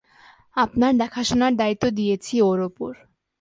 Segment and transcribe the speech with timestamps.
[0.57, 2.91] আপনার দেখাশোনার দায়িত্ব দিয়েছি ওর ওপর।